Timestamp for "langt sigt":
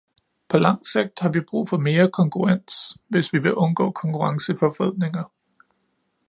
0.57-1.19